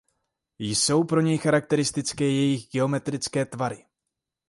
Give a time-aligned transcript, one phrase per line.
[0.59, 3.85] Jsou pro něj charakteristické jejich geometrické tvary.